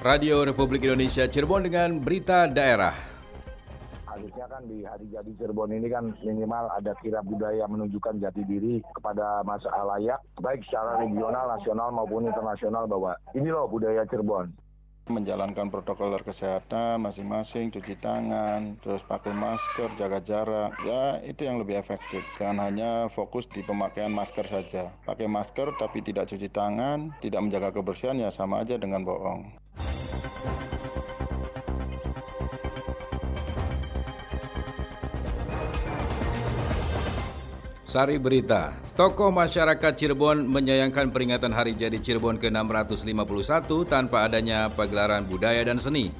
[0.00, 2.96] Radio Republik Indonesia Cirebon dengan berita daerah.
[4.08, 8.80] Harusnya kan di hari jadi Cirebon ini kan minimal ada kira budaya menunjukkan jati diri
[8.96, 14.56] kepada masa layak, baik secara regional, nasional maupun internasional bahwa ini loh budaya Cirebon
[15.10, 20.70] menjalankan protokol kesehatan masing-masing, cuci tangan, terus pakai masker, jaga jarak.
[20.86, 22.22] Ya, itu yang lebih efektif.
[22.38, 24.94] Jangan hanya fokus di pemakaian masker saja.
[25.02, 29.50] Pakai masker tapi tidak cuci tangan, tidak menjaga kebersihan ya sama aja dengan bohong.
[37.90, 45.58] Sari Berita, tokoh masyarakat Cirebon menyayangkan peringatan Hari Jadi Cirebon ke-651 tanpa adanya pagelaran budaya
[45.66, 46.14] dan seni.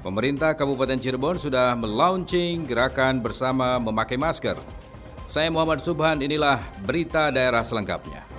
[0.00, 4.56] Pemerintah Kabupaten Cirebon sudah melaunching gerakan bersama memakai masker.
[5.28, 6.56] Saya Muhammad Subhan, inilah
[6.88, 8.33] berita daerah selengkapnya.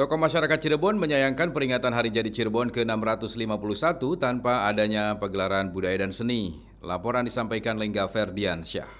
[0.00, 6.56] Tokoh masyarakat Cirebon menyayangkan peringatan Hari Jadi Cirebon ke-651 tanpa adanya pagelaran budaya dan seni.
[6.80, 8.99] Laporan disampaikan Lengga Ferdiansyah.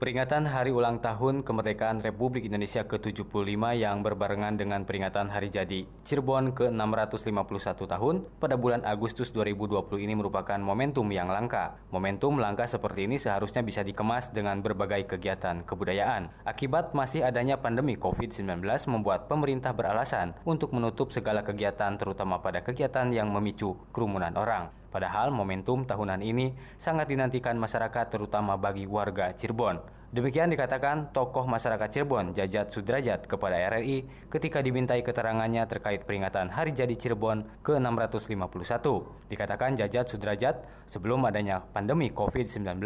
[0.00, 3.36] Peringatan Hari Ulang Tahun Kemerdekaan Republik Indonesia ke-75
[3.76, 10.56] yang berbarengan dengan peringatan Hari Jadi Cirebon ke-651 tahun pada bulan Agustus 2020 ini merupakan
[10.56, 11.76] momentum yang langka.
[11.92, 16.32] Momentum langka seperti ini seharusnya bisa dikemas dengan berbagai kegiatan kebudayaan.
[16.48, 23.12] Akibat masih adanya pandemi COVID-19 membuat pemerintah beralasan untuk menutup segala kegiatan terutama pada kegiatan
[23.12, 24.79] yang memicu kerumunan orang.
[24.90, 29.78] Padahal momentum tahunan ini sangat dinantikan masyarakat terutama bagi warga Cirebon.
[30.10, 36.74] Demikian dikatakan tokoh masyarakat Cirebon Jajat Sudrajat kepada RRI ketika dimintai keterangannya terkait peringatan Hari
[36.74, 38.82] Jadi Cirebon ke-651.
[39.30, 42.82] Dikatakan Jajat Sudrajat sebelum adanya pandemi COVID-19,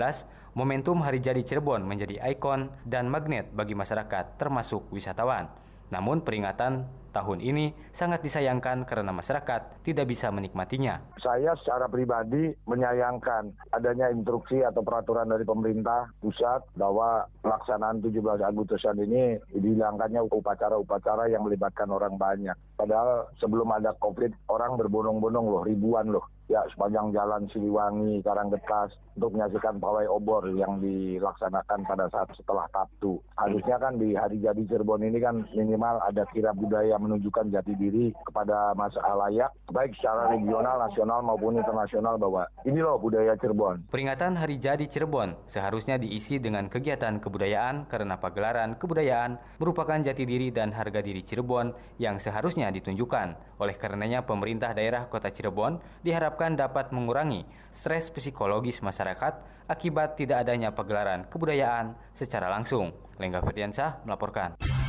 [0.52, 5.48] momentum Hari Jadi Cirebon menjadi ikon dan magnet bagi masyarakat termasuk wisatawan.
[5.89, 6.84] Namun peringatan
[7.14, 10.98] tahun ini sangat disayangkan karena masyarakat tidak bisa menikmatinya.
[11.23, 18.98] Saya secara pribadi menyayangkan adanya instruksi atau peraturan dari pemerintah pusat bahwa pelaksanaan 17 Agustusan
[19.07, 22.58] ini dihilangkannya upacara-upacara yang melibatkan orang banyak.
[22.74, 29.33] Padahal sebelum ada COVID, orang berbondong-bondong loh, ribuan loh ya sepanjang jalan Siliwangi, Karanggetas untuk
[29.36, 33.17] menyaksikan pawai obor yang dilaksanakan pada saat setelah Sabtu.
[33.39, 38.11] Harusnya kan di hari jadi Cirebon ini kan minimal ada kira budaya menunjukkan jati diri
[38.25, 43.87] kepada masa layak baik secara regional, nasional maupun internasional bahwa ini loh budaya Cirebon.
[43.92, 50.48] Peringatan Hari Jadi Cirebon seharusnya diisi dengan kegiatan kebudayaan karena pagelaran kebudayaan merupakan jati diri
[50.48, 53.61] dan harga diri Cirebon yang seharusnya ditunjukkan.
[53.61, 60.71] Oleh karenanya pemerintah daerah Kota Cirebon diharapkan dapat mengurangi stres psikologis masyarakat akibat tidak adanya
[60.71, 62.92] pagelaran kebudayaan secara langsung.
[63.17, 64.83] Lengga Ferdiansah melaporkan.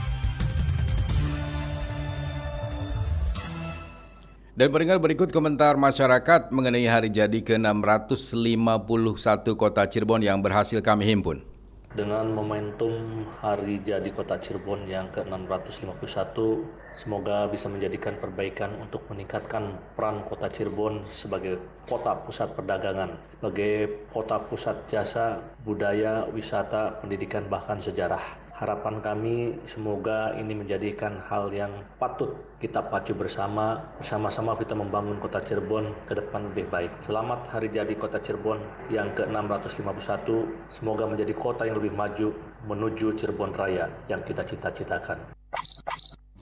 [4.55, 11.43] Dan peringkat berikut komentar masyarakat mengenai hari jadi ke-651 kota Cirebon yang berhasil kami himpun
[11.95, 16.35] dengan momentum Hari Jadi Kota Cirebon yang ke-651,
[16.91, 21.55] semoga bisa menjadikan perbaikan untuk meningkatkan peran Kota Cirebon sebagai
[21.87, 28.44] kota pusat perdagangan, sebagai kota pusat jasa, budaya, wisata, pendidikan, bahkan sejarah.
[28.55, 35.43] Harapan kami semoga ini menjadikan hal yang patut kita pacu bersama, bersama-sama kita membangun kota
[35.43, 37.03] Cirebon ke depan lebih baik.
[37.03, 42.31] Selamat Hari Jadi Kota Cirebon yang ke-651, semoga menjadi kota yang lebih maju
[42.63, 45.35] menuju Cirebon Raya yang kita cita-citakan.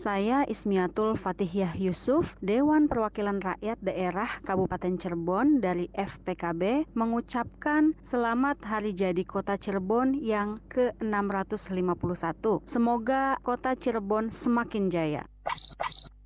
[0.04, 8.92] Saya Ismiatul Fatihiyah Yusuf, Dewan Perwakilan Rakyat Daerah Kabupaten Cirebon dari FPKB mengucapkan selamat Hari
[8.92, 12.68] Jadi Kota Cirebon yang ke-651.
[12.68, 15.24] Semoga Kota Cirebon semakin jaya.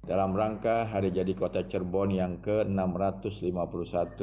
[0.09, 4.17] Dalam rangka Hari Jadi Kota Cirebon yang ke-651,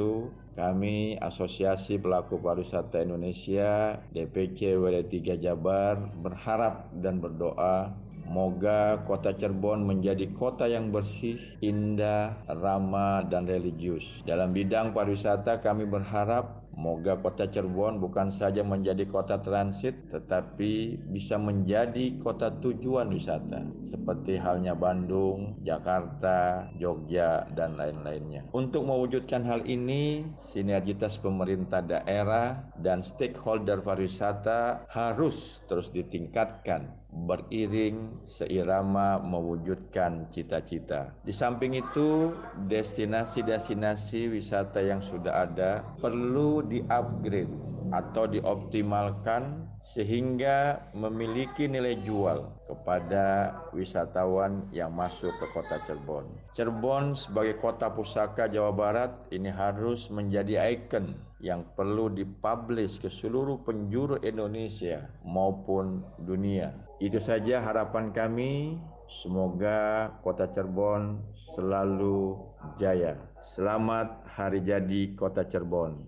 [0.58, 10.32] kami Asosiasi Pelaku Pariwisata Indonesia DPC WD3 Jabar berharap dan berdoa Moga kota Cirebon menjadi
[10.32, 14.24] kota yang bersih, indah, ramah, dan religius.
[14.24, 21.38] Dalam bidang pariwisata kami berharap Moga kota Cirebon bukan saja menjadi kota transit tetapi bisa
[21.38, 28.50] menjadi kota tujuan wisata seperti halnya Bandung, Jakarta, Jogja dan lain-lainnya.
[28.50, 39.22] Untuk mewujudkan hal ini, sinergitas pemerintah daerah dan stakeholder pariwisata harus terus ditingkatkan beriring seirama
[39.22, 41.14] mewujudkan cita-cita.
[41.22, 42.34] Di samping itu,
[42.66, 47.54] destinasi-destinasi wisata yang sudah ada perlu di-upgrade
[47.94, 56.43] atau dioptimalkan sehingga memiliki nilai jual kepada wisatawan yang masuk ke kota Cirebon.
[56.54, 63.58] Cirebon sebagai kota pusaka Jawa Barat ini harus menjadi ikon yang perlu dipublish ke seluruh
[63.66, 66.70] penjuru Indonesia maupun dunia.
[67.02, 68.78] Itu saja harapan kami.
[69.10, 72.38] Semoga kota Cirebon selalu
[72.78, 73.18] jaya.
[73.42, 76.06] Selamat Hari Jadi Kota Cirebon.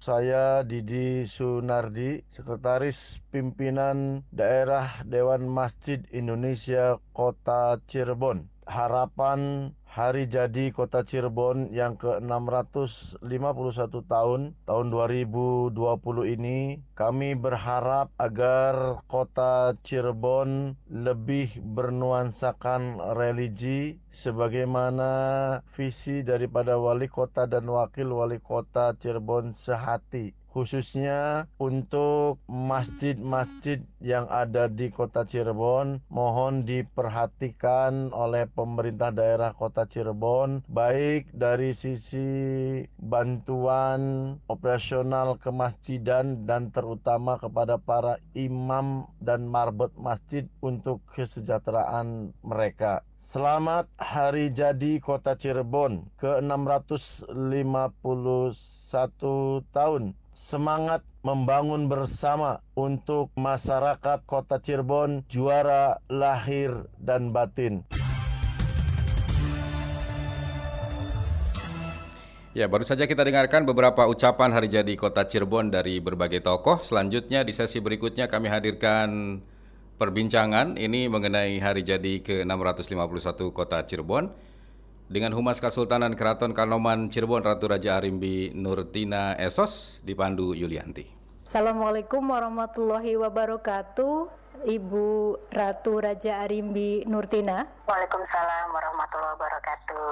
[0.00, 8.55] Saya Didi Sunardi, Sekretaris Pimpinan Daerah Dewan Masjid Indonesia Kota Cirebon.
[8.66, 15.72] Harapan Hari Jadi Kota Cirebon yang ke-651 tahun, tahun 2020
[16.36, 25.10] ini, kami berharap agar Kota Cirebon lebih bernuansakan religi sebagaimana
[25.72, 34.72] visi daripada wali kota dan wakil wali kota Cirebon sehati khususnya untuk masjid-masjid yang ada
[34.72, 45.36] di kota Cirebon mohon diperhatikan oleh pemerintah daerah kota Cirebon baik dari sisi bantuan operasional
[45.36, 53.04] kemasjidan dan terutama kepada para imam dan marbot masjid untuk kesejahteraan mereka.
[53.20, 57.76] Selamat Hari Jadi Kota Cirebon ke-651
[59.74, 67.88] tahun semangat membangun bersama untuk masyarakat Kota Cirebon juara lahir dan batin.
[72.52, 76.84] Ya, baru saja kita dengarkan beberapa ucapan hari jadi Kota Cirebon dari berbagai tokoh.
[76.84, 79.40] Selanjutnya di sesi berikutnya kami hadirkan
[79.96, 84.28] perbincangan ini mengenai hari jadi ke-651 Kota Cirebon
[85.06, 91.06] dengan Humas Kesultanan Keraton Kanoman Cirebon Ratu Raja Arimbi Nurtina Esos dipandu Yulianti.
[91.46, 94.14] Assalamualaikum warahmatullahi wabarakatuh.
[94.66, 95.06] Ibu
[95.54, 97.70] Ratu Raja Arimbi Nurtina.
[97.86, 100.06] Waalaikumsalam warahmatullahi wabarakatuh.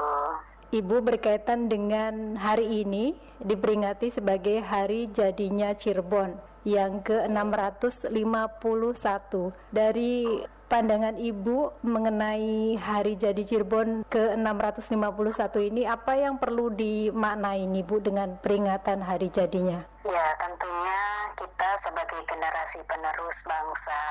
[0.75, 10.26] Ibu berkaitan dengan hari ini diperingati sebagai hari jadinya Cirebon yang ke-651 dari
[10.75, 18.99] pandangan Ibu mengenai Hari Jadi Cirebon ke-651 ini apa yang perlu dimaknai Ibu dengan peringatan
[18.99, 19.87] hari jadinya?
[20.03, 24.03] Ya, tentunya kita sebagai generasi penerus bangsa,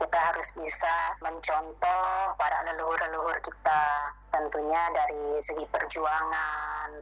[0.00, 2.08] kita harus bisa mencontoh
[2.40, 3.84] para leluhur-leluhur kita.
[4.32, 6.96] Tentunya dari segi perjuangan,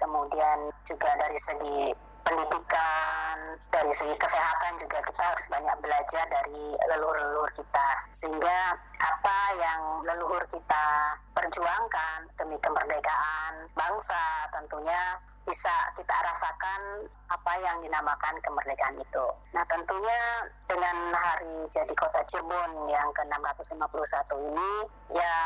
[0.00, 1.92] kemudian juga dari segi
[2.24, 3.36] pendidikan,
[3.70, 7.88] dari segi kesehatan juga kita harus banyak belajar dari leluhur-leluhur kita.
[8.10, 10.86] Sehingga apa yang leluhur kita
[11.36, 19.26] perjuangkan demi kemerdekaan bangsa tentunya bisa kita rasakan apa yang dinamakan kemerdekaan itu.
[19.52, 24.72] Nah tentunya dengan hari jadi kota Cirebon yang ke-651 ini
[25.12, 25.36] ya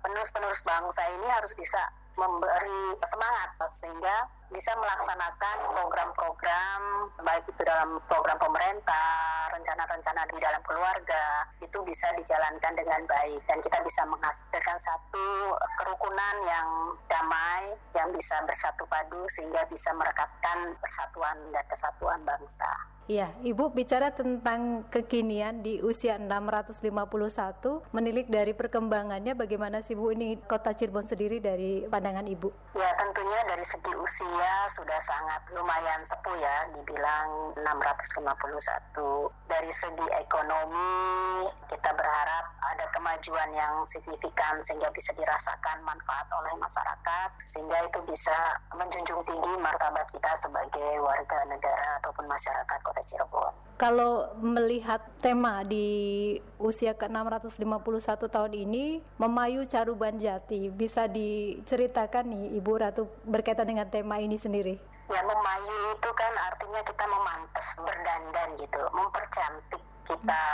[0.00, 1.82] penerus-penerus bangsa ini harus bisa
[2.16, 6.80] memberi semangat sehingga bisa melaksanakan program-program
[7.22, 13.58] baik itu dalam program pemerintah, rencana-rencana di dalam keluarga itu bisa dijalankan dengan baik dan
[13.60, 15.26] kita bisa menghasilkan satu
[15.82, 16.68] kerukunan yang
[17.10, 22.95] damai yang bisa bersatu padu sehingga bisa merekatkan persatuan dan kesatuan bangsa.
[23.06, 26.82] Ya, Ibu bicara tentang kekinian di usia 651,
[27.94, 32.74] menilik dari perkembangannya bagaimana sih Bu ini Kota Cirebon sendiri dari pandangan Ibu?
[32.74, 39.30] Ya, tentunya dari segi usia sudah sangat lumayan sepuh ya, dibilang 651.
[39.46, 42.44] Dari segi ekonomi, kita berharap
[42.74, 48.34] ada kemajuan yang signifikan sehingga bisa dirasakan manfaat oleh masyarakat, sehingga itu bisa
[48.74, 53.52] menjunjung tinggi martabat kita sebagai warga negara ataupun masyarakat Kota Kota Cirebon.
[53.76, 55.84] Kalau melihat tema di
[56.56, 64.16] usia ke-651 tahun ini, Memayu Caruban Jati, bisa diceritakan nih Ibu Ratu berkaitan dengan tema
[64.16, 64.80] ini sendiri?
[65.12, 70.44] Ya, memayu itu kan artinya kita memantas, berdandan gitu, mempercantik kita.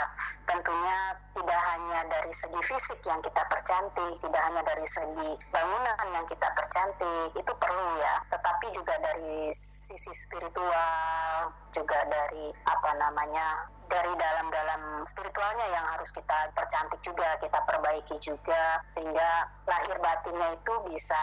[0.48, 0.98] Tentunya
[1.32, 6.48] tidak hanya dari segi fisik yang kita percantik, tidak hanya dari segi bangunan yang kita
[6.52, 15.04] percantik, itu perlu ya, tetapi juga dari sisi spiritual, juga dari apa namanya dari dalam-dalam
[15.04, 21.22] spiritualnya yang harus kita percantik juga, kita perbaiki juga, sehingga lahir batinnya itu bisa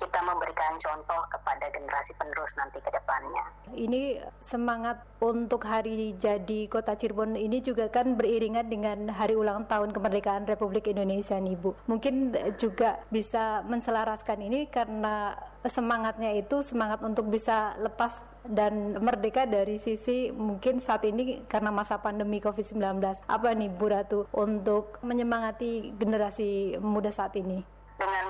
[0.00, 3.44] kita memberikan contoh kepada generasi penerus nanti ke depannya.
[3.76, 9.92] Ini semangat untuk hari jadi Kota Cirebon ini juga kan beriringan dengan hari ulang tahun
[9.92, 11.76] kemerdekaan Republik Indonesia nih Bu.
[11.84, 15.36] Mungkin juga bisa menselaraskan ini karena
[15.68, 18.16] semangatnya itu semangat untuk bisa lepas
[18.48, 22.80] dan merdeka dari sisi mungkin saat ini karena masa pandemi COVID-19.
[23.28, 27.80] Apa nih Bu Ratu untuk menyemangati generasi muda saat ini?
[28.00, 28.29] dengan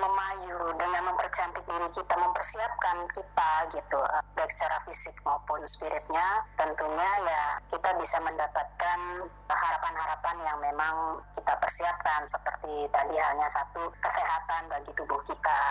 [1.90, 3.98] kita, mempersiapkan kita gitu,
[4.40, 8.98] baik secara fisik maupun spiritnya, tentunya ya kita bisa mendapatkan
[9.46, 15.62] harapan-harapan yang memang kita persiapkan seperti tadi hanya satu kesehatan bagi tubuh kita,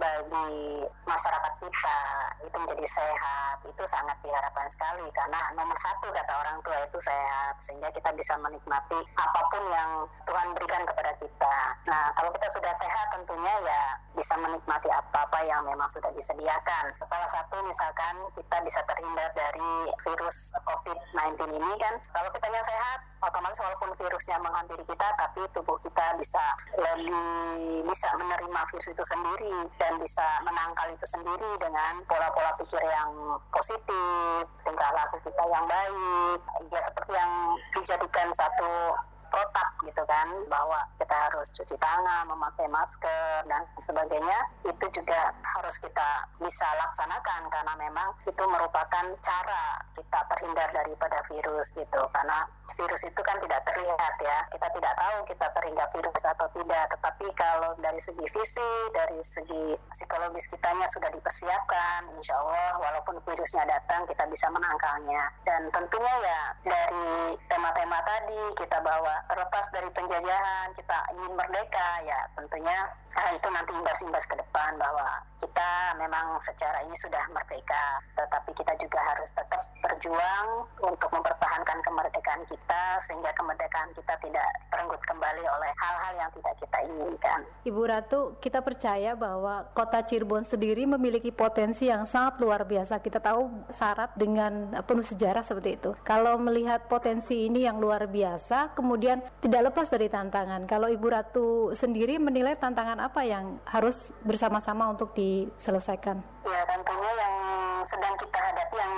[0.00, 1.98] bagi masyarakat kita
[2.46, 7.58] itu menjadi sehat, itu sangat diharapkan sekali karena nomor satu kata orang tua itu sehat
[7.60, 9.90] sehingga kita bisa menikmati apa pun yang
[10.24, 11.56] Tuhan berikan kepada kita.
[11.90, 13.82] Nah kalau kita sudah sehat tentu tentunya ya
[14.14, 16.94] bisa menikmati apa-apa yang memang sudah disediakan.
[17.02, 18.03] Salah satu misalkan
[18.36, 19.72] kita bisa terhindar dari
[20.04, 25.76] virus COVID-19 ini kan, kalau kita yang sehat, otomatis walaupun virusnya menghampiri kita, tapi tubuh
[25.80, 26.44] kita bisa
[26.76, 33.40] lebih bisa menerima virus itu sendiri dan bisa menangkal itu sendiri dengan pola-pola pikir yang
[33.52, 37.32] positif, tingkah laku kita yang baik, ya seperti yang
[37.72, 38.98] dijadikan satu
[39.34, 45.74] protap gitu kan bahwa kita harus cuci tangan, memakai masker dan sebagainya itu juga harus
[45.82, 52.02] kita bisa laksanakan karena memang itu merupakan cara kita terhindar daripada virus gitu.
[52.14, 52.46] Karena
[52.78, 54.38] virus itu kan tidak terlihat ya.
[54.54, 56.84] Kita tidak tahu kita terhindar virus atau tidak.
[56.94, 63.66] Tetapi kalau dari segi fisik dari segi psikologis kitanya sudah dipersiapkan insya Allah walaupun virusnya
[63.66, 65.22] datang kita bisa menangkalnya.
[65.42, 72.20] Dan tentunya ya dari tema-tema tadi kita bawa terlepas dari penjajahan kita ingin merdeka ya
[72.36, 72.78] tentunya
[73.16, 78.72] nah, itu nanti imbas-imbas ke depan bahwa kita memang secara ini sudah merdeka tetapi kita
[78.80, 85.70] juga harus tetap berjuang untuk mempertahankan kemerdekaan kita sehingga kemerdekaan kita tidak terenggut kembali oleh
[85.76, 87.40] hal-hal yang tidak kita inginkan.
[87.68, 92.98] Ibu Ratu, kita percaya bahwa kota Cirebon sendiri memiliki potensi yang sangat luar biasa.
[93.04, 95.90] Kita tahu syarat dengan penuh sejarah seperti itu.
[96.02, 99.13] Kalau melihat potensi ini yang luar biasa, kemudian
[99.44, 100.64] tidak lepas dari tantangan.
[100.64, 106.18] Kalau Ibu Ratu sendiri menilai tantangan apa yang harus bersama-sama untuk diselesaikan?
[106.48, 106.63] Ya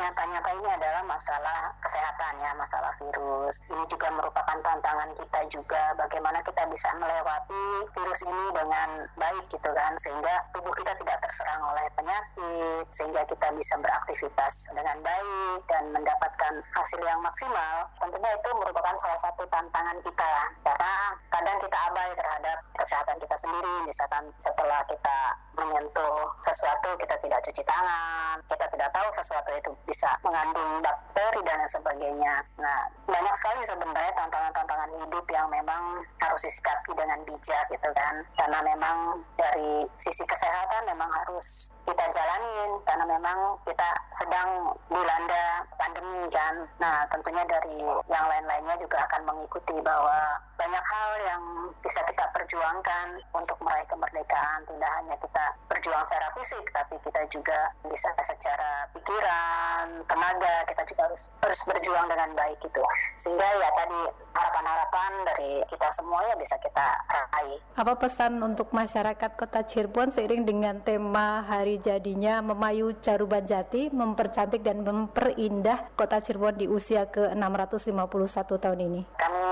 [0.07, 3.67] nyata-nyata ini adalah masalah kesehatan ya, masalah virus.
[3.67, 9.71] Ini juga merupakan tantangan kita juga bagaimana kita bisa melewati virus ini dengan baik gitu
[9.75, 15.91] kan sehingga tubuh kita tidak terserang oleh penyakit sehingga kita bisa beraktivitas dengan baik dan
[15.91, 17.91] mendapatkan hasil yang maksimal.
[17.99, 20.33] Tentunya itu merupakan salah satu tantangan kita
[20.63, 20.93] karena
[21.35, 25.19] kadang kita abai terhadap kesehatan kita sendiri misalkan setelah kita
[25.57, 31.61] menyentuh sesuatu kita tidak cuci tangan, kita tidak tahu sesuatu itu bisa mengandung bakteri dan
[31.69, 32.35] sebagainya.
[32.61, 38.15] Nah, banyak sekali sebenarnya tantangan-tantangan hidup yang memang harus disikapi dengan bijak gitu kan.
[38.37, 46.27] Karena memang dari sisi kesehatan memang harus kita jalanin karena memang kita sedang dilanda pandemi
[46.29, 46.55] kan.
[46.83, 47.79] Nah, tentunya dari
[48.11, 51.43] yang lain-lainnya juga akan mengikuti bahwa banyak hal yang
[51.85, 54.61] bisa kita perjuangkan untuk meraih kemerdekaan.
[54.67, 61.01] Tidak hanya kita berjuang secara fisik, tapi kita juga bisa secara pikiran, tenaga, kita juga
[61.11, 62.83] harus harus berjuang dengan baik itu.
[63.19, 64.01] Sehingga ya tadi
[64.37, 66.87] harapan-harapan dari kita semua ya bisa kita
[67.33, 67.59] raih.
[67.77, 74.63] Apa pesan untuk masyarakat Kota Cirebon seiring dengan tema hari jadinya memayu Caruban Jati, mempercantik
[74.63, 79.01] dan memperindah Kota Cirebon di usia ke-651 tahun ini?
[79.17, 79.45] Kami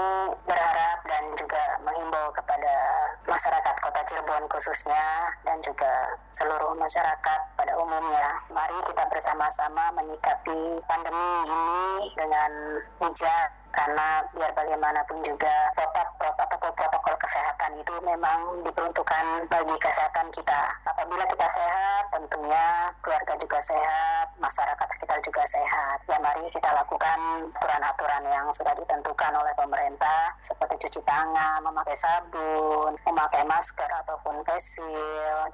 [0.44, 2.74] berharap dan juga menghimbau kepada
[3.26, 8.38] masyarakat Kota Cirebon khususnya dan juga seluruh masyarakat pada umumnya.
[8.52, 12.50] Mari kita bersama-sama menyikapi pandemi ini dengan
[13.02, 20.62] bijak karena biar bagaimanapun juga protokol protokol kesehatan itu memang diperuntukkan bagi kesehatan kita.
[20.85, 26.04] Apabila kita sehat, tentunya keluarga juga sehat, masyarakat sekitar juga sehat.
[26.04, 32.93] Ya mari kita lakukan aturan-aturan yang sudah ditentukan oleh pemerintah seperti cuci tangan, memakai sabun,
[33.09, 34.85] memakai masker ataupun face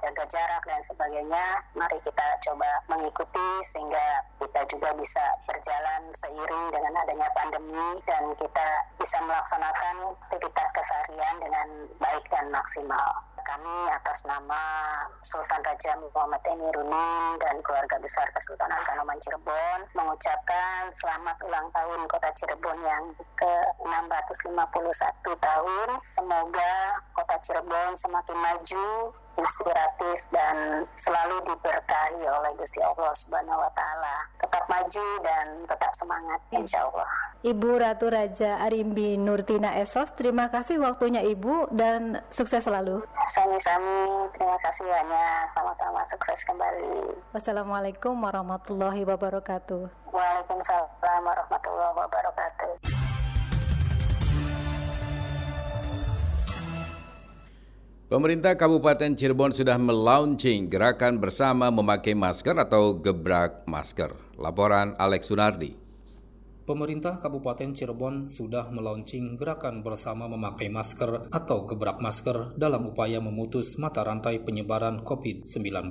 [0.03, 1.63] jaga jarak dan sebagainya.
[1.79, 8.67] Mari kita coba mengikuti sehingga kita juga bisa berjalan seiring dengan adanya pandemi dan kita
[8.99, 11.60] bisa melaksanakan aktivitas keseharian dengan
[11.99, 13.11] baik dan maksimal.
[13.41, 14.63] kami atas nama
[15.25, 22.31] Sultan Raja Muhammad Emiruddin dan keluarga besar Kesultanan Kanoman Cirebon mengucapkan selamat ulang tahun Kota
[22.37, 25.89] Cirebon yang ke-651 tahun.
[26.07, 34.15] Semoga Kota Cirebon semakin maju, inspiratif dan selalu diberkahi oleh Gusti Allah Subhanahu wa taala.
[34.37, 37.09] Tetap maju dan tetap semangat insya Allah.
[37.41, 43.01] Ibu Ratu Raja Arimbi Nurtina Esos, terima kasih waktunya Ibu dan sukses selalu.
[43.33, 45.43] Sami-sami, terima kasih banyak.
[45.57, 47.17] Sama-sama sukses kembali.
[47.33, 49.89] Wassalamualaikum warahmatullahi wabarakatuh.
[50.13, 53.20] Waalaikumsalam warahmatullahi wabarakatuh.
[58.11, 64.11] Pemerintah Kabupaten Cirebon sudah melaunching gerakan bersama memakai masker atau gebrak masker.
[64.35, 65.71] Laporan Alex Sunardi.
[66.67, 73.79] Pemerintah Kabupaten Cirebon sudah melaunching gerakan bersama memakai masker atau gebrak masker dalam upaya memutus
[73.79, 75.87] mata rantai penyebaran COVID-19.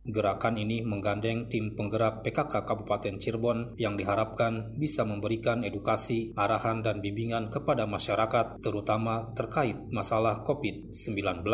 [0.00, 7.04] Gerakan ini menggandeng tim penggerak PKK Kabupaten Cirebon yang diharapkan bisa memberikan edukasi, arahan, dan
[7.04, 11.44] bimbingan kepada masyarakat, terutama terkait masalah COVID-19.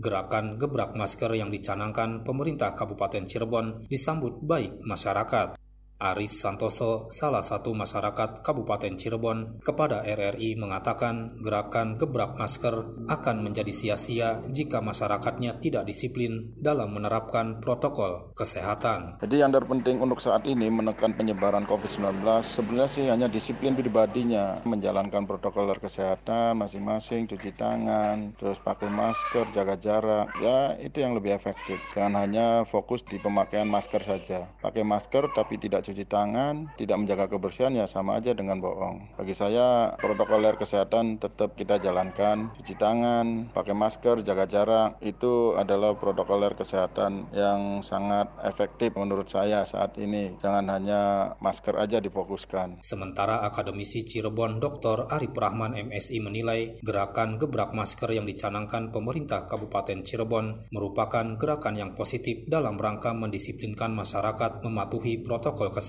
[0.00, 5.60] Gerakan gebrak masker yang dicanangkan pemerintah Kabupaten Cirebon disambut baik masyarakat.
[6.00, 13.68] Aris Santoso, salah satu masyarakat Kabupaten Cirebon, kepada RRI mengatakan gerakan gebrak masker akan menjadi
[13.68, 19.20] sia-sia jika masyarakatnya tidak disiplin dalam menerapkan protokol kesehatan.
[19.20, 25.28] Jadi yang terpenting untuk saat ini menekan penyebaran COVID-19 sebenarnya sih hanya disiplin pribadinya, menjalankan
[25.28, 30.32] protokol kesehatan masing-masing, cuci tangan, terus pakai masker, jaga jarak.
[30.40, 31.76] Ya itu yang lebih efektif.
[31.92, 34.48] Jangan hanya fokus di pemakaian masker saja.
[34.64, 39.18] Pakai masker tapi tidak cuci tangan, tidak menjaga kebersihan ya sama aja dengan bohong.
[39.18, 45.98] Bagi saya protokoler kesehatan tetap kita jalankan, cuci tangan, pakai masker, jaga jarak, itu adalah
[45.98, 50.38] protokoler kesehatan yang sangat efektif menurut saya saat ini.
[50.38, 52.86] Jangan hanya masker aja difokuskan.
[52.86, 55.10] Sementara akademisi Cirebon Dr.
[55.10, 61.90] Arif Rahman MSI menilai gerakan gebrak masker yang dicanangkan pemerintah Kabupaten Cirebon merupakan gerakan yang
[61.98, 65.79] positif dalam rangka mendisiplinkan masyarakat mematuhi protokol kesehatan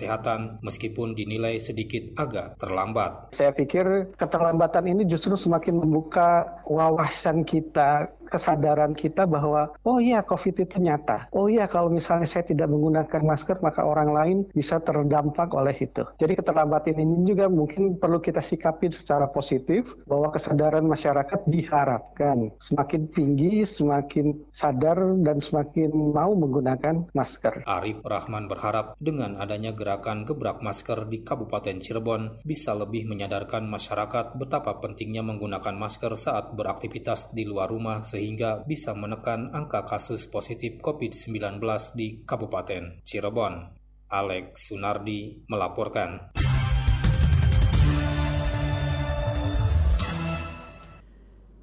[0.63, 3.35] meskipun dinilai sedikit agak terlambat.
[3.35, 10.63] Saya pikir keterlambatan ini justru semakin membuka wawasan kita kesadaran kita bahwa oh iya COVID
[10.63, 11.27] itu nyata.
[11.35, 16.07] Oh iya kalau misalnya saya tidak menggunakan masker maka orang lain bisa terdampak oleh itu.
[16.17, 23.11] Jadi keterlambatan ini juga mungkin perlu kita sikapi secara positif bahwa kesadaran masyarakat diharapkan semakin
[23.11, 27.67] tinggi, semakin sadar dan semakin mau menggunakan masker.
[27.67, 34.39] Arif Rahman berharap dengan adanya gerakan gebrak masker di Kabupaten Cirebon bisa lebih menyadarkan masyarakat
[34.39, 38.20] betapa pentingnya menggunakan masker saat beraktivitas di luar rumah sehingga
[38.69, 41.57] bisa menekan angka kasus positif COVID-19
[41.97, 43.73] di Kabupaten Cirebon.
[44.11, 46.35] Alex Sunardi melaporkan.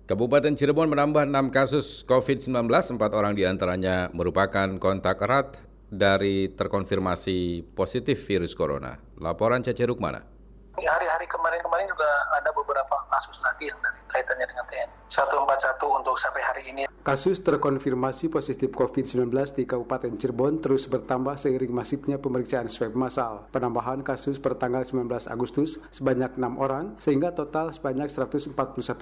[0.09, 2.65] Kabupaten Cirebon menambah 6 kasus COVID-19,
[2.97, 5.61] 4 orang di antaranya merupakan kontak erat
[5.93, 8.97] dari terkonfirmasi positif virus corona.
[9.21, 10.38] Laporan Cece Rukmana.
[10.85, 14.95] Hari-hari kemarin-kemarin juga ada beberapa kasus lagi yang dari kaitannya dengan TNI.
[15.09, 16.83] 141 untuk sampai hari ini.
[17.03, 23.49] Kasus terkonfirmasi positif COVID-19 di Kabupaten Cirebon terus bertambah seiring masifnya pemeriksaan swab massal.
[23.49, 28.53] Penambahan kasus per tanggal 19 Agustus sebanyak 6 orang, sehingga total sebanyak 141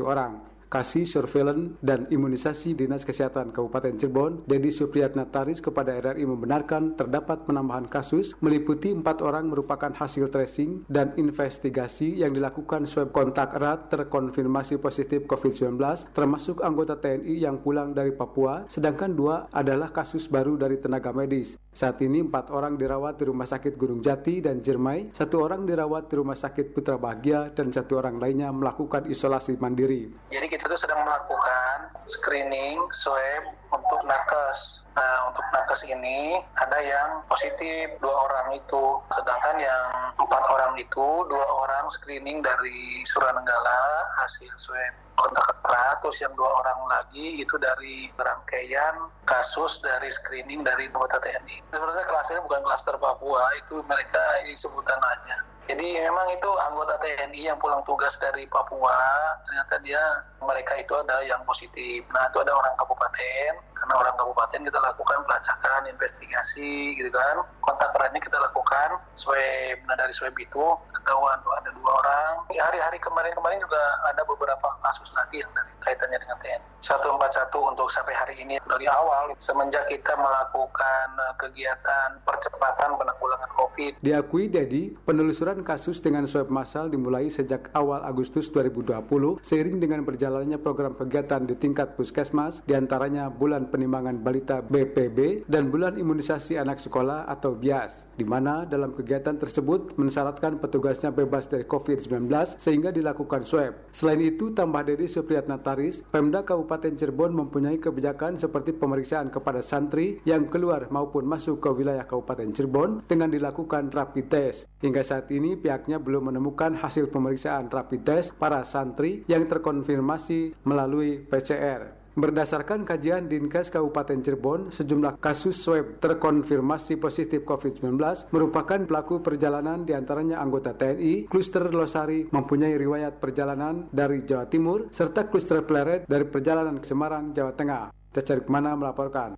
[0.06, 0.55] orang.
[0.66, 7.46] Kasih Surveillance dan Imunisasi Dinas Kesehatan Kabupaten Cirebon, Dedi Supriyatna Taris kepada RRI membenarkan terdapat
[7.46, 13.88] penambahan kasus meliputi empat orang merupakan hasil tracing dan investigasi yang dilakukan swab kontak erat
[13.88, 15.78] terkonfirmasi positif COVID-19
[16.10, 21.54] termasuk anggota TNI yang pulang dari Papua, sedangkan dua adalah kasus baru dari tenaga medis.
[21.76, 26.08] Saat ini empat orang dirawat di Rumah Sakit Gunung Jati dan Jermai, satu orang dirawat
[26.08, 30.08] di Rumah Sakit Putra Bahagia, dan satu orang lainnya melakukan isolasi mandiri.
[30.32, 34.88] Jadi kita tuh sedang melakukan screening swab untuk nakes.
[34.96, 41.28] Nah, untuk nakes ini ada yang positif dua orang itu, sedangkan yang empat orang itu
[41.28, 47.56] dua orang screening dari Suranenggala hasil swab kontak erat, terus yang dua orang lagi itu
[47.56, 51.64] dari rangkaian kasus dari screening dari anggota TNI.
[51.72, 54.22] Sebenarnya kelasnya bukan klaster Papua, itu mereka
[54.54, 55.36] sebutan aja.
[55.66, 58.94] Jadi memang itu anggota TNI yang pulang tugas dari Papua,
[59.42, 59.98] ternyata dia
[60.38, 62.06] mereka itu ada yang positif.
[62.14, 63.50] Nah itu ada orang kabupaten,
[63.86, 67.38] karena orang kabupaten kita lakukan pelacakan, investigasi gitu kan.
[67.62, 72.32] Kontak eratnya kita lakukan swab, nah dari swab itu ketahuan ada dua orang.
[72.50, 73.78] Hari-hari kemarin-kemarin juga
[74.10, 76.76] ada beberapa kasus lagi yang dari kaitannya dengan TNI.
[76.86, 83.92] 141 untuk sampai hari ini dari awal semenjak kita melakukan eh, kegiatan percepatan penanggulangan COVID.
[84.06, 89.02] Diakui Dedi, penelusuran kasus dengan swab massal dimulai sejak awal Agustus 2020
[89.42, 95.68] seiring dengan berjalannya program kegiatan di tingkat puskesmas di antaranya bulan penimbangan balita BPB dan
[95.68, 101.68] bulan imunisasi anak sekolah atau BIAS, di mana dalam kegiatan tersebut mensyaratkan petugasnya bebas dari
[101.68, 103.92] COVID-19 sehingga dilakukan swab.
[103.92, 110.24] Selain itu, tambah dari Supriyatna Taris, Pemda Kabupaten Cirebon mempunyai kebijakan seperti pemeriksaan kepada santri
[110.24, 114.64] yang keluar maupun masuk ke wilayah Kabupaten Cirebon dengan dilakukan rapid test.
[114.80, 121.20] Hingga saat ini pihaknya belum menemukan hasil pemeriksaan rapid test para santri yang terkonfirmasi melalui
[121.26, 122.05] PCR.
[122.16, 129.92] Berdasarkan kajian Dinkes Kabupaten Cirebon, sejumlah kasus swab terkonfirmasi positif COVID-19 merupakan pelaku perjalanan di
[129.92, 136.24] antaranya anggota TNI, kluster Losari mempunyai riwayat perjalanan dari Jawa Timur, serta kluster Pleret dari
[136.24, 137.92] perjalanan ke Semarang, Jawa Tengah.
[138.16, 139.36] Cecep Mana melaporkan.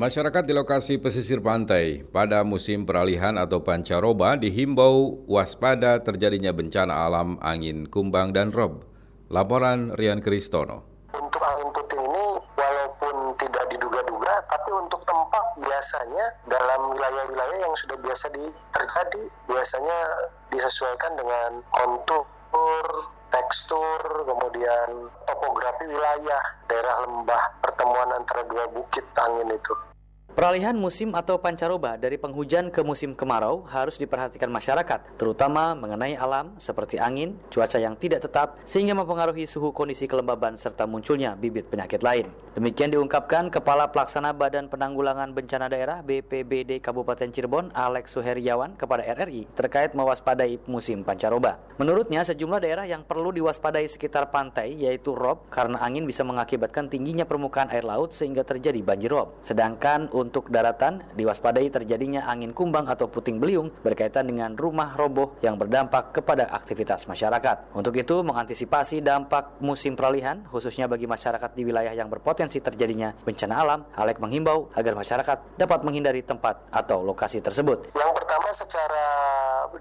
[0.00, 7.36] Masyarakat di lokasi pesisir pantai pada musim peralihan atau pancaroba dihimbau waspada terjadinya bencana alam
[7.44, 8.80] angin kumbang dan rob.
[9.28, 11.04] Laporan Rian Kristono.
[11.12, 18.00] Untuk angin puting ini walaupun tidak diduga-duga tapi untuk tempat biasanya dalam wilayah-wilayah yang sudah
[18.00, 19.98] biasa di, terjadi biasanya
[20.48, 22.24] disesuaikan dengan kontur
[23.30, 29.89] tekstur, kemudian topografi wilayah, daerah lembah, pertemuan antara dua bukit angin itu.
[30.40, 36.56] Peralihan musim atau pancaroba dari penghujan ke musim kemarau harus diperhatikan masyarakat, terutama mengenai alam
[36.56, 42.00] seperti angin, cuaca yang tidak tetap, sehingga mempengaruhi suhu kondisi kelembaban serta munculnya bibit penyakit
[42.00, 42.32] lain.
[42.56, 49.44] Demikian diungkapkan Kepala Pelaksana Badan Penanggulangan Bencana Daerah BPBD Kabupaten Cirebon, Alex Suheriawan, kepada RRI
[49.52, 51.60] terkait mewaspadai musim pancaroba.
[51.76, 57.28] Menurutnya, sejumlah daerah yang perlu diwaspadai sekitar pantai, yaitu rob, karena angin bisa mengakibatkan tingginya
[57.28, 59.36] permukaan air laut sehingga terjadi banjir rob.
[59.44, 65.58] Sedangkan untuk daratan diwaspadai terjadinya angin kumbang atau puting beliung berkaitan dengan rumah roboh yang
[65.58, 67.74] berdampak kepada aktivitas masyarakat.
[67.74, 73.54] Untuk itu mengantisipasi dampak musim peralihan khususnya bagi masyarakat di wilayah yang berpotensi terjadinya bencana
[73.58, 77.90] alam, Alek menghimbau agar masyarakat dapat menghindari tempat atau lokasi tersebut.
[77.98, 79.06] Yang pertama secara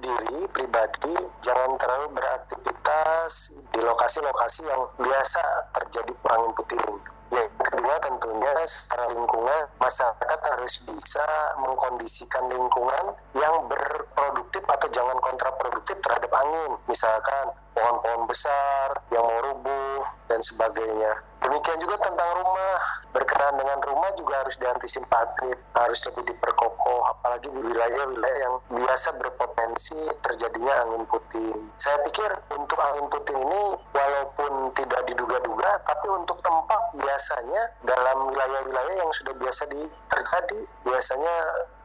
[0.02, 5.44] diri pribadi jangan terlalu beraktivitas di lokasi-lokasi yang biasa
[5.76, 11.26] terjadi angin puting yang kedua tentunya secara lingkungan masyarakat harus bisa
[11.62, 16.72] mengkondisikan lingkungan yang berproduktif atau jangan kontraproduktif terhadap angin.
[16.90, 21.22] Misalkan pohon-pohon besar yang mau rubuh dan sebagainya.
[21.40, 22.99] Demikian juga tentang rumah.
[23.10, 29.98] Berkenaan dengan rumah juga harus diantisipasi, harus lebih diperkokoh, apalagi di wilayah-wilayah yang biasa berpotensi
[30.22, 31.58] terjadinya angin puting.
[31.82, 38.96] Saya pikir untuk angin puting ini walaupun tidak diduga-duga, tapi untuk tempat biasanya dalam wilayah-wilayah
[39.02, 39.82] yang sudah biasa di,
[40.14, 41.36] terjadi, biasanya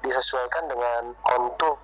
[0.04, 1.80] disesuaikan dengan kontur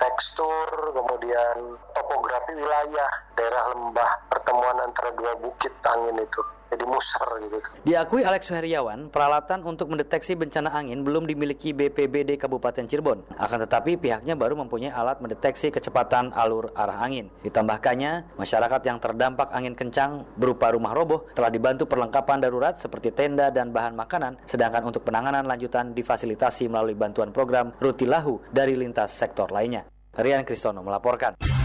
[0.00, 7.58] tekstur, kemudian topografi wilayah, daerah lembah, pertemuan antara dua bukit angin itu jadi musar gitu.
[7.82, 13.26] Diakui Alex Heriawan, peralatan untuk mendeteksi bencana angin belum dimiliki BPBD Kabupaten Cirebon.
[13.34, 17.26] Akan tetapi pihaknya baru mempunyai alat mendeteksi kecepatan alur arah angin.
[17.42, 23.50] Ditambahkannya, masyarakat yang terdampak angin kencang berupa rumah roboh telah dibantu perlengkapan darurat seperti tenda
[23.50, 29.50] dan bahan makanan, sedangkan untuk penanganan lanjutan difasilitasi melalui bantuan program Rutilahu dari lintas sektor
[29.50, 29.84] lainnya.
[30.14, 31.59] Rian Kristono melaporkan.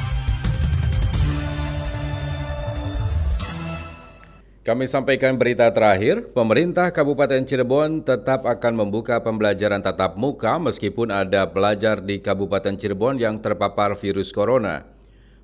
[4.65, 11.45] Kami sampaikan berita terakhir, pemerintah Kabupaten Cirebon tetap akan membuka pembelajaran tatap muka meskipun ada
[11.53, 14.89] pelajar di Kabupaten Cirebon yang terpapar virus corona.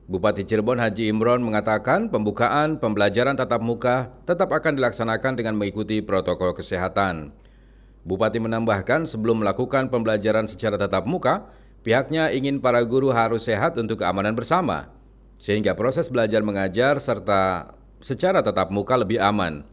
[0.09, 6.57] Bupati Cirebon Haji Imron mengatakan pembukaan pembelajaran tatap muka tetap akan dilaksanakan dengan mengikuti protokol
[6.57, 7.29] kesehatan.
[8.01, 11.45] Bupati menambahkan sebelum melakukan pembelajaran secara tatap muka,
[11.85, 14.89] pihaknya ingin para guru harus sehat untuk keamanan bersama,
[15.37, 19.63] sehingga proses belajar mengajar serta secara tatap muka lebih aman.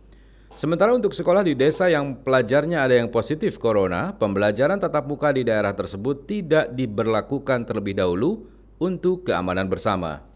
[0.59, 5.47] Sementara untuk sekolah di desa yang pelajarnya ada yang positif corona, pembelajaran tatap muka di
[5.47, 10.27] daerah tersebut tidak diberlakukan terlebih dahulu untuk keamanan bersama.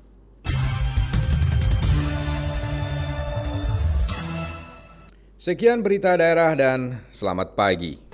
[5.43, 8.12] Sekian berita daerah dan selamat pagi.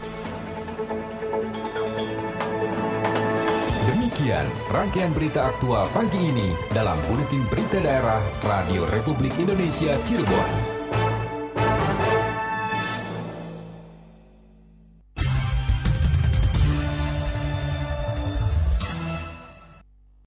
[4.18, 10.77] Demikian rangkaian berita aktual pagi ini dalam Buletin Berita Daerah Radio Republik Indonesia Cirebon.